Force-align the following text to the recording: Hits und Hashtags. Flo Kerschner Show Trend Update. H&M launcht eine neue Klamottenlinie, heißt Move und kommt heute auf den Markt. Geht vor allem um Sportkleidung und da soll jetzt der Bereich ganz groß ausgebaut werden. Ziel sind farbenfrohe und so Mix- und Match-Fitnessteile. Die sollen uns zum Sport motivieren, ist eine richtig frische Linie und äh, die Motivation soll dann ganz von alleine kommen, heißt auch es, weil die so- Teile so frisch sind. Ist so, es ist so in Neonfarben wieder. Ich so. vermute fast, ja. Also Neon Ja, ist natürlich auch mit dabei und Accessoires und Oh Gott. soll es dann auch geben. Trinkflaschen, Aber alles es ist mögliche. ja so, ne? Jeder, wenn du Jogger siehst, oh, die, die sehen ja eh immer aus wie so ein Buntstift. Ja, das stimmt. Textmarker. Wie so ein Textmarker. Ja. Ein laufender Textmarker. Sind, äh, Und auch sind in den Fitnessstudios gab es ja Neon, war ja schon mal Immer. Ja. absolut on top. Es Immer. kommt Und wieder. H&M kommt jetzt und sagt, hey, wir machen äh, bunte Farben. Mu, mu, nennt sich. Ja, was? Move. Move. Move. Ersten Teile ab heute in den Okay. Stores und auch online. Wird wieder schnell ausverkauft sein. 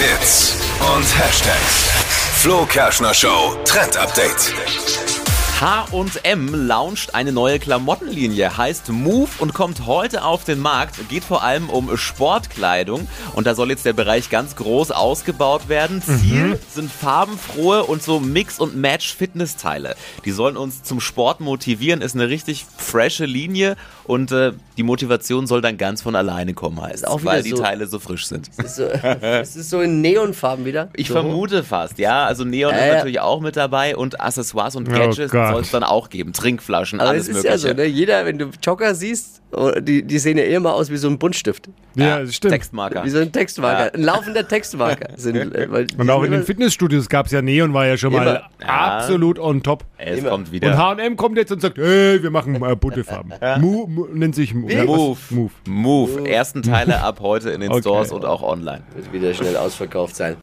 Hits 0.00 0.56
und 0.96 1.04
Hashtags. 1.18 1.90
Flo 2.40 2.64
Kerschner 2.64 3.12
Show 3.12 3.54
Trend 3.66 3.98
Update. 3.98 5.19
H&M 5.60 6.54
launcht 6.66 7.14
eine 7.14 7.32
neue 7.32 7.58
Klamottenlinie, 7.58 8.56
heißt 8.56 8.88
Move 8.88 9.28
und 9.40 9.52
kommt 9.52 9.84
heute 9.84 10.24
auf 10.24 10.42
den 10.44 10.58
Markt. 10.58 11.06
Geht 11.10 11.22
vor 11.22 11.42
allem 11.42 11.68
um 11.68 11.98
Sportkleidung 11.98 13.06
und 13.34 13.46
da 13.46 13.54
soll 13.54 13.68
jetzt 13.68 13.84
der 13.84 13.92
Bereich 13.92 14.30
ganz 14.30 14.56
groß 14.56 14.90
ausgebaut 14.90 15.68
werden. 15.68 16.00
Ziel 16.02 16.58
sind 16.70 16.90
farbenfrohe 16.90 17.82
und 17.84 18.02
so 18.02 18.20
Mix- 18.20 18.58
und 18.58 18.74
Match-Fitnessteile. 18.74 19.96
Die 20.24 20.30
sollen 20.30 20.56
uns 20.56 20.82
zum 20.82 20.98
Sport 20.98 21.40
motivieren, 21.40 22.00
ist 22.00 22.14
eine 22.14 22.30
richtig 22.30 22.64
frische 22.78 23.26
Linie 23.26 23.76
und 24.04 24.32
äh, 24.32 24.52
die 24.78 24.82
Motivation 24.82 25.46
soll 25.46 25.60
dann 25.60 25.76
ganz 25.76 26.00
von 26.00 26.16
alleine 26.16 26.54
kommen, 26.54 26.80
heißt 26.80 27.06
auch 27.06 27.18
es, 27.18 27.24
weil 27.26 27.42
die 27.42 27.50
so- 27.50 27.58
Teile 27.58 27.86
so 27.86 27.98
frisch 27.98 28.26
sind. 28.28 28.48
Ist 28.56 28.76
so, 28.76 28.84
es 28.84 29.56
ist 29.56 29.68
so 29.68 29.82
in 29.82 30.00
Neonfarben 30.00 30.64
wieder. 30.64 30.88
Ich 30.96 31.08
so. 31.08 31.14
vermute 31.14 31.62
fast, 31.64 31.98
ja. 31.98 32.24
Also 32.24 32.44
Neon 32.44 32.72
Ja, 32.74 32.78
ist 32.78 32.94
natürlich 32.94 33.20
auch 33.20 33.40
mit 33.42 33.56
dabei 33.56 33.94
und 33.94 34.22
Accessoires 34.22 34.74
und 34.74 34.88
Oh 34.88 34.92
Gott. 35.50 35.56
soll 35.56 35.62
es 35.62 35.70
dann 35.70 35.82
auch 35.84 36.08
geben. 36.10 36.32
Trinkflaschen, 36.32 37.00
Aber 37.00 37.10
alles 37.10 37.22
es 37.24 37.28
ist 37.28 37.34
mögliche. 37.44 37.52
ja 37.52 37.58
so, 37.58 37.72
ne? 37.74 37.84
Jeder, 37.86 38.24
wenn 38.26 38.38
du 38.38 38.50
Jogger 38.62 38.94
siehst, 38.94 39.42
oh, 39.52 39.70
die, 39.80 40.02
die 40.02 40.18
sehen 40.18 40.38
ja 40.38 40.44
eh 40.44 40.54
immer 40.54 40.74
aus 40.74 40.90
wie 40.90 40.96
so 40.96 41.08
ein 41.08 41.18
Buntstift. 41.18 41.68
Ja, 41.96 42.20
das 42.20 42.36
stimmt. 42.36 42.52
Textmarker. 42.52 43.04
Wie 43.04 43.10
so 43.10 43.18
ein 43.18 43.32
Textmarker. 43.32 43.86
Ja. 43.86 43.92
Ein 43.92 44.02
laufender 44.02 44.46
Textmarker. 44.46 45.08
Sind, 45.16 45.36
äh, 45.36 45.66
Und 45.98 46.08
auch 46.08 46.22
sind 46.22 46.32
in 46.32 46.38
den 46.38 46.44
Fitnessstudios 46.44 47.08
gab 47.08 47.26
es 47.26 47.32
ja 47.32 47.42
Neon, 47.42 47.74
war 47.74 47.86
ja 47.86 47.96
schon 47.96 48.12
mal 48.12 48.22
Immer. 48.22 48.42
Ja. 48.62 48.96
absolut 48.98 49.38
on 49.40 49.62
top. 49.62 49.84
Es 49.98 50.20
Immer. 50.20 50.30
kommt 50.30 50.46
Und 50.48 50.52
wieder. 50.52 50.78
H&M 50.78 51.16
kommt 51.16 51.36
jetzt 51.36 51.50
und 51.50 51.60
sagt, 51.60 51.78
hey, 51.78 52.22
wir 52.22 52.30
machen 52.30 52.62
äh, 52.62 52.76
bunte 52.76 53.02
Farben. 53.04 53.32
Mu, 53.60 53.86
mu, 53.88 54.06
nennt 54.12 54.34
sich. 54.36 54.52
Ja, 54.68 54.82
was? 54.86 54.86
Move. 54.86 55.18
Move. 55.30 55.50
Move. 55.66 56.28
Ersten 56.30 56.62
Teile 56.62 57.02
ab 57.02 57.18
heute 57.20 57.50
in 57.50 57.60
den 57.60 57.70
Okay. 57.70 57.80
Stores 57.80 58.12
und 58.12 58.24
auch 58.24 58.42
online. 58.42 58.82
Wird 58.94 59.12
wieder 59.12 59.34
schnell 59.34 59.56
ausverkauft 59.56 60.14
sein. 60.14 60.36